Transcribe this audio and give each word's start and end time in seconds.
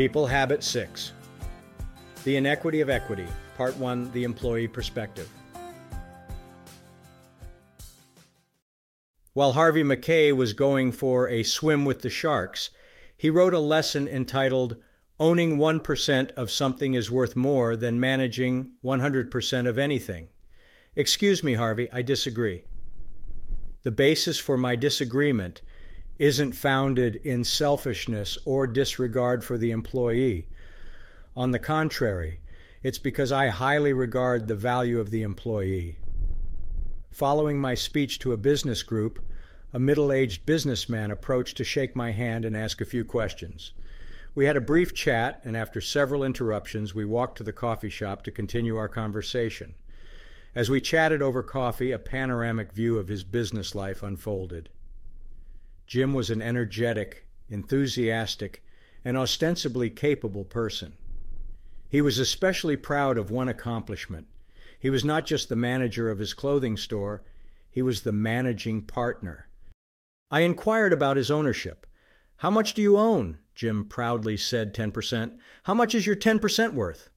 People 0.00 0.26
Habit 0.26 0.64
6 0.64 1.12
The 2.24 2.38
Inequity 2.38 2.80
of 2.80 2.88
Equity, 2.88 3.26
Part 3.58 3.76
1 3.76 4.10
The 4.12 4.24
Employee 4.24 4.66
Perspective. 4.66 5.28
While 9.34 9.52
Harvey 9.52 9.82
Mackay 9.82 10.32
was 10.32 10.54
going 10.54 10.90
for 10.90 11.28
a 11.28 11.42
swim 11.42 11.84
with 11.84 12.00
the 12.00 12.08
sharks, 12.08 12.70
he 13.14 13.28
wrote 13.28 13.52
a 13.52 13.58
lesson 13.58 14.08
entitled 14.08 14.76
Owning 15.18 15.58
1% 15.58 16.30
of 16.30 16.50
something 16.50 16.94
is 16.94 17.10
worth 17.10 17.36
more 17.36 17.76
than 17.76 18.00
managing 18.00 18.70
100% 18.82 19.68
of 19.68 19.76
anything. 19.76 20.28
Excuse 20.96 21.44
me, 21.44 21.52
Harvey, 21.52 21.90
I 21.92 22.00
disagree. 22.00 22.64
The 23.82 23.90
basis 23.90 24.38
for 24.38 24.56
my 24.56 24.76
disagreement 24.76 25.60
isn't 26.20 26.52
founded 26.52 27.16
in 27.24 27.42
selfishness 27.42 28.36
or 28.44 28.66
disregard 28.66 29.42
for 29.42 29.56
the 29.56 29.70
employee. 29.70 30.46
On 31.34 31.50
the 31.50 31.58
contrary, 31.58 32.38
it's 32.82 32.98
because 32.98 33.32
I 33.32 33.48
highly 33.48 33.94
regard 33.94 34.46
the 34.46 34.54
value 34.54 35.00
of 35.00 35.10
the 35.10 35.22
employee. 35.22 35.96
Following 37.10 37.58
my 37.58 37.74
speech 37.74 38.18
to 38.18 38.34
a 38.34 38.36
business 38.36 38.82
group, 38.82 39.18
a 39.72 39.78
middle 39.78 40.12
aged 40.12 40.44
businessman 40.44 41.10
approached 41.10 41.56
to 41.56 41.64
shake 41.64 41.96
my 41.96 42.10
hand 42.10 42.44
and 42.44 42.54
ask 42.54 42.82
a 42.82 42.84
few 42.84 43.02
questions. 43.02 43.72
We 44.34 44.44
had 44.44 44.58
a 44.58 44.60
brief 44.60 44.92
chat, 44.92 45.40
and 45.42 45.56
after 45.56 45.80
several 45.80 46.22
interruptions, 46.22 46.94
we 46.94 47.06
walked 47.06 47.38
to 47.38 47.44
the 47.44 47.54
coffee 47.54 47.88
shop 47.88 48.24
to 48.24 48.30
continue 48.30 48.76
our 48.76 48.88
conversation. 48.88 49.74
As 50.54 50.68
we 50.68 50.82
chatted 50.82 51.22
over 51.22 51.42
coffee, 51.42 51.92
a 51.92 51.98
panoramic 51.98 52.74
view 52.74 52.98
of 52.98 53.08
his 53.08 53.24
business 53.24 53.74
life 53.74 54.02
unfolded. 54.02 54.68
Jim 55.90 56.14
was 56.14 56.30
an 56.30 56.40
energetic, 56.40 57.26
enthusiastic, 57.48 58.62
and 59.04 59.16
ostensibly 59.16 59.90
capable 59.90 60.44
person. 60.44 60.92
He 61.88 62.00
was 62.00 62.16
especially 62.20 62.76
proud 62.76 63.18
of 63.18 63.32
one 63.32 63.48
accomplishment. 63.48 64.28
He 64.78 64.88
was 64.88 65.04
not 65.04 65.26
just 65.26 65.48
the 65.48 65.56
manager 65.56 66.08
of 66.08 66.20
his 66.20 66.32
clothing 66.32 66.76
store, 66.76 67.24
he 67.68 67.82
was 67.82 68.02
the 68.02 68.12
managing 68.12 68.82
partner. 68.82 69.48
I 70.30 70.42
inquired 70.42 70.92
about 70.92 71.16
his 71.16 71.28
ownership. 71.28 71.88
How 72.36 72.50
much 72.50 72.74
do 72.74 72.82
you 72.82 72.96
own? 72.96 73.38
Jim 73.56 73.84
proudly 73.84 74.36
said 74.36 74.72
10%. 74.72 75.38
How 75.64 75.74
much 75.74 75.96
is 75.96 76.06
your 76.06 76.14
10% 76.14 76.72
worth? 76.72 77.10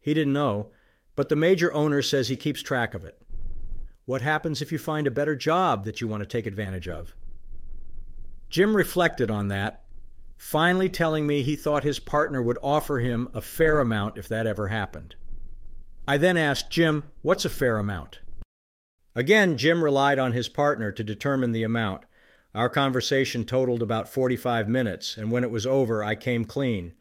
He 0.00 0.12
didn't 0.12 0.32
know, 0.32 0.72
but 1.14 1.28
the 1.28 1.36
major 1.36 1.72
owner 1.72 2.02
says 2.02 2.26
he 2.26 2.36
keeps 2.36 2.62
track 2.62 2.94
of 2.94 3.04
it. 3.04 3.22
What 4.06 4.22
happens 4.22 4.60
if 4.60 4.72
you 4.72 4.78
find 4.78 5.06
a 5.06 5.12
better 5.12 5.36
job 5.36 5.84
that 5.84 6.00
you 6.00 6.08
want 6.08 6.24
to 6.24 6.26
take 6.26 6.46
advantage 6.46 6.88
of? 6.88 7.14
Jim 8.50 8.74
reflected 8.74 9.30
on 9.30 9.48
that, 9.48 9.84
finally 10.36 10.88
telling 10.88 11.26
me 11.26 11.42
he 11.42 11.56
thought 11.56 11.84
his 11.84 11.98
partner 11.98 12.42
would 12.42 12.58
offer 12.62 12.98
him 13.00 13.28
a 13.34 13.40
fair 13.40 13.80
amount 13.80 14.16
if 14.16 14.28
that 14.28 14.46
ever 14.46 14.68
happened. 14.68 15.14
I 16.06 16.16
then 16.16 16.36
asked 16.36 16.70
Jim, 16.70 17.04
What's 17.22 17.44
a 17.44 17.50
fair 17.50 17.76
amount? 17.78 18.20
Again, 19.14 19.58
Jim 19.58 19.84
relied 19.84 20.18
on 20.18 20.32
his 20.32 20.48
partner 20.48 20.92
to 20.92 21.04
determine 21.04 21.52
the 21.52 21.64
amount. 21.64 22.04
Our 22.54 22.70
conversation 22.70 23.44
totaled 23.44 23.82
about 23.82 24.08
45 24.08 24.68
minutes, 24.68 25.16
and 25.18 25.30
when 25.30 25.44
it 25.44 25.50
was 25.50 25.66
over, 25.66 26.02
I 26.02 26.14
came 26.14 26.44
clean. 26.44 26.94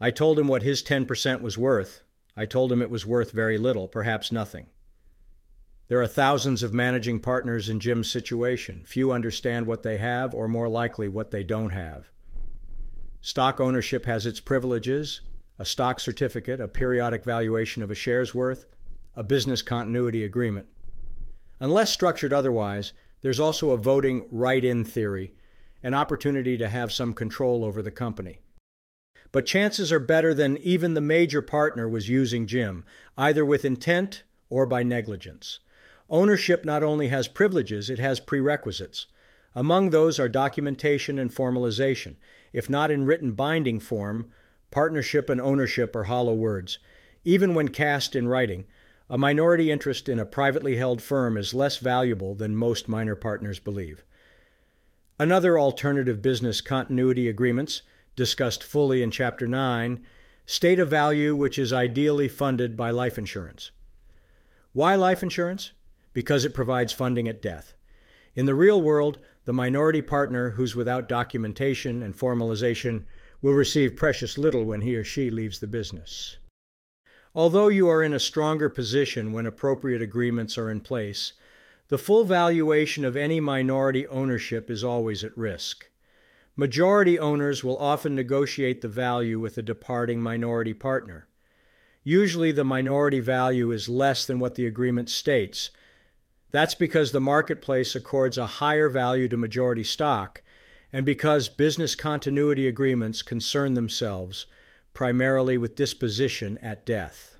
I 0.00 0.10
told 0.10 0.38
him 0.38 0.48
what 0.48 0.64
his 0.64 0.82
10% 0.82 1.40
was 1.40 1.56
worth. 1.56 2.02
I 2.36 2.46
told 2.46 2.72
him 2.72 2.82
it 2.82 2.90
was 2.90 3.06
worth 3.06 3.30
very 3.30 3.58
little, 3.58 3.86
perhaps 3.86 4.32
nothing. 4.32 4.66
There 5.92 6.00
are 6.00 6.06
thousands 6.06 6.62
of 6.62 6.72
managing 6.72 7.20
partners 7.20 7.68
in 7.68 7.78
Jim's 7.78 8.10
situation. 8.10 8.80
Few 8.86 9.12
understand 9.12 9.66
what 9.66 9.82
they 9.82 9.98
have, 9.98 10.32
or 10.32 10.48
more 10.48 10.66
likely, 10.66 11.06
what 11.06 11.30
they 11.30 11.44
don't 11.44 11.68
have. 11.68 12.08
Stock 13.20 13.60
ownership 13.60 14.06
has 14.06 14.24
its 14.24 14.40
privileges 14.40 15.20
a 15.58 15.66
stock 15.66 16.00
certificate, 16.00 16.62
a 16.62 16.66
periodic 16.66 17.24
valuation 17.24 17.82
of 17.82 17.90
a 17.90 17.94
share's 17.94 18.34
worth, 18.34 18.64
a 19.16 19.22
business 19.22 19.60
continuity 19.60 20.24
agreement. 20.24 20.66
Unless 21.60 21.92
structured 21.92 22.32
otherwise, 22.32 22.94
there's 23.20 23.38
also 23.38 23.72
a 23.72 23.76
voting 23.76 24.26
right 24.30 24.64
in 24.64 24.86
theory, 24.86 25.34
an 25.82 25.92
opportunity 25.92 26.56
to 26.56 26.70
have 26.70 26.90
some 26.90 27.12
control 27.12 27.66
over 27.66 27.82
the 27.82 27.90
company. 27.90 28.38
But 29.30 29.44
chances 29.44 29.92
are 29.92 30.00
better 30.00 30.32
than 30.32 30.56
even 30.56 30.94
the 30.94 31.02
major 31.02 31.42
partner 31.42 31.86
was 31.86 32.08
using 32.08 32.46
Jim, 32.46 32.82
either 33.18 33.44
with 33.44 33.66
intent 33.66 34.22
or 34.48 34.64
by 34.64 34.82
negligence. 34.82 35.58
Ownership 36.12 36.66
not 36.66 36.82
only 36.82 37.08
has 37.08 37.26
privileges, 37.26 37.88
it 37.88 37.98
has 37.98 38.20
prerequisites. 38.20 39.06
Among 39.54 39.88
those 39.88 40.20
are 40.20 40.28
documentation 40.28 41.18
and 41.18 41.34
formalization. 41.34 42.16
If 42.52 42.68
not 42.68 42.90
in 42.90 43.06
written 43.06 43.32
binding 43.32 43.80
form, 43.80 44.30
partnership 44.70 45.30
and 45.30 45.40
ownership 45.40 45.96
are 45.96 46.04
hollow 46.04 46.34
words. 46.34 46.78
Even 47.24 47.54
when 47.54 47.68
cast 47.68 48.14
in 48.14 48.28
writing, 48.28 48.66
a 49.08 49.16
minority 49.16 49.70
interest 49.70 50.06
in 50.06 50.18
a 50.18 50.26
privately 50.26 50.76
held 50.76 51.00
firm 51.00 51.38
is 51.38 51.54
less 51.54 51.78
valuable 51.78 52.34
than 52.34 52.56
most 52.56 52.88
minor 52.88 53.16
partners 53.16 53.58
believe. 53.58 54.04
Another 55.18 55.58
alternative 55.58 56.20
business 56.20 56.60
continuity 56.60 57.26
agreements, 57.26 57.80
discussed 58.16 58.62
fully 58.62 59.02
in 59.02 59.10
Chapter 59.10 59.46
9, 59.46 60.04
state 60.44 60.78
a 60.78 60.84
value 60.84 61.34
which 61.34 61.58
is 61.58 61.72
ideally 61.72 62.28
funded 62.28 62.76
by 62.76 62.90
life 62.90 63.16
insurance. 63.16 63.70
Why 64.74 64.94
life 64.94 65.22
insurance? 65.22 65.72
Because 66.12 66.44
it 66.44 66.54
provides 66.54 66.92
funding 66.92 67.28
at 67.28 67.42
death. 67.42 67.74
In 68.34 68.46
the 68.46 68.54
real 68.54 68.80
world, 68.80 69.18
the 69.44 69.52
minority 69.52 70.02
partner 70.02 70.50
who's 70.50 70.76
without 70.76 71.08
documentation 71.08 72.02
and 72.02 72.16
formalization 72.16 73.04
will 73.42 73.52
receive 73.52 73.96
precious 73.96 74.38
little 74.38 74.64
when 74.64 74.82
he 74.82 74.94
or 74.96 75.04
she 75.04 75.30
leaves 75.30 75.58
the 75.58 75.66
business. 75.66 76.38
Although 77.34 77.68
you 77.68 77.88
are 77.88 78.02
in 78.02 78.12
a 78.12 78.20
stronger 78.20 78.68
position 78.68 79.32
when 79.32 79.46
appropriate 79.46 80.02
agreements 80.02 80.56
are 80.58 80.70
in 80.70 80.80
place, 80.80 81.32
the 81.88 81.98
full 81.98 82.24
valuation 82.24 83.04
of 83.04 83.16
any 83.16 83.40
minority 83.40 84.06
ownership 84.06 84.70
is 84.70 84.84
always 84.84 85.24
at 85.24 85.36
risk. 85.36 85.90
Majority 86.56 87.18
owners 87.18 87.64
will 87.64 87.78
often 87.78 88.14
negotiate 88.14 88.82
the 88.82 88.88
value 88.88 89.40
with 89.40 89.56
a 89.56 89.62
departing 89.62 90.20
minority 90.20 90.74
partner. 90.74 91.26
Usually, 92.04 92.52
the 92.52 92.64
minority 92.64 93.20
value 93.20 93.72
is 93.72 93.88
less 93.88 94.26
than 94.26 94.38
what 94.38 94.54
the 94.54 94.66
agreement 94.66 95.08
states, 95.08 95.70
that's 96.52 96.74
because 96.74 97.10
the 97.12 97.20
marketplace 97.20 97.94
accords 97.94 98.38
a 98.38 98.46
higher 98.46 98.88
value 98.88 99.26
to 99.28 99.36
majority 99.36 99.82
stock 99.84 100.42
and 100.92 101.06
because 101.06 101.48
business 101.48 101.94
continuity 101.94 102.68
agreements 102.68 103.22
concern 103.22 103.74
themselves 103.74 104.46
primarily 104.92 105.56
with 105.56 105.74
disposition 105.74 106.58
at 106.58 106.84
death. 106.84 107.38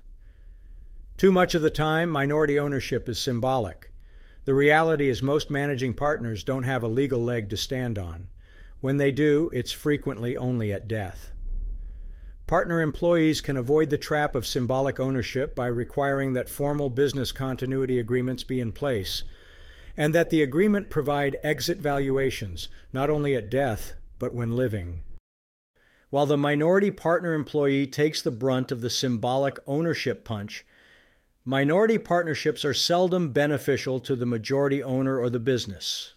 Too 1.17 1.31
much 1.31 1.53
of 1.53 1.61
the 1.61 1.69
time, 1.69 2.09
minority 2.09 2.57
ownership 2.57 3.07
is 3.07 3.19
symbolic. 3.19 3.91
The 4.45 4.55
reality 4.55 5.07
is 5.07 5.21
most 5.21 5.51
managing 5.51 5.93
partners 5.93 6.43
don't 6.43 6.63
have 6.63 6.81
a 6.81 6.87
legal 6.87 7.23
leg 7.23 7.49
to 7.49 7.57
stand 7.57 7.99
on. 7.99 8.27
When 8.81 8.97
they 8.97 9.11
do, 9.11 9.51
it's 9.53 9.71
frequently 9.71 10.35
only 10.35 10.73
at 10.73 10.87
death. 10.87 11.32
Partner 12.45 12.81
employees 12.81 13.39
can 13.39 13.55
avoid 13.55 13.89
the 13.89 13.97
trap 13.97 14.35
of 14.35 14.45
symbolic 14.45 14.99
ownership 14.99 15.55
by 15.55 15.67
requiring 15.67 16.33
that 16.33 16.49
formal 16.49 16.89
business 16.89 17.31
continuity 17.31 17.99
agreements 17.99 18.43
be 18.43 18.59
in 18.59 18.71
place 18.71 19.23
and 19.95 20.13
that 20.13 20.29
the 20.29 20.41
agreement 20.41 20.89
provide 20.89 21.37
exit 21.43 21.77
valuations, 21.77 22.67
not 22.91 23.09
only 23.09 23.35
at 23.35 23.49
death, 23.49 23.93
but 24.19 24.33
when 24.33 24.55
living. 24.55 25.03
While 26.09 26.25
the 26.25 26.37
minority 26.37 26.91
partner 26.91 27.33
employee 27.33 27.87
takes 27.87 28.21
the 28.21 28.31
brunt 28.31 28.71
of 28.71 28.81
the 28.81 28.89
symbolic 28.89 29.57
ownership 29.65 30.23
punch, 30.23 30.65
minority 31.45 31.97
partnerships 31.97 32.65
are 32.65 32.73
seldom 32.73 33.31
beneficial 33.31 33.99
to 34.01 34.15
the 34.15 34.25
majority 34.25 34.81
owner 34.83 35.19
or 35.19 35.29
the 35.29 35.39
business. 35.39 36.13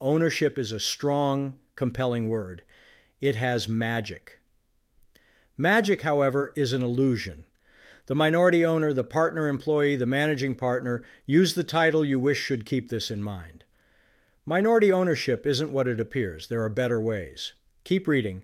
Ownership 0.00 0.58
is 0.58 0.72
a 0.72 0.80
strong, 0.80 1.58
compelling 1.76 2.28
word. 2.28 2.62
It 3.20 3.36
has 3.36 3.68
magic. 3.68 4.40
Magic, 5.56 6.02
however, 6.02 6.52
is 6.56 6.72
an 6.72 6.82
illusion. 6.82 7.44
The 8.06 8.14
minority 8.14 8.64
owner, 8.64 8.92
the 8.92 9.04
partner 9.04 9.48
employee, 9.48 9.96
the 9.96 10.06
managing 10.06 10.54
partner 10.54 11.02
use 11.26 11.54
the 11.54 11.64
title 11.64 12.04
you 12.04 12.18
wish 12.18 12.38
should 12.38 12.66
keep 12.66 12.88
this 12.88 13.10
in 13.10 13.22
mind. 13.22 13.64
Minority 14.44 14.92
ownership 14.92 15.46
isn't 15.46 15.72
what 15.72 15.88
it 15.88 16.00
appears. 16.00 16.48
There 16.48 16.62
are 16.62 16.68
better 16.68 17.00
ways. 17.00 17.54
Keep 17.84 18.06
reading. 18.06 18.42